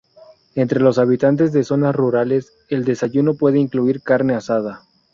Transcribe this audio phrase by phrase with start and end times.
[0.55, 4.81] Entre los habitantes de zonas rurales el desayuno puede incluir carne asada.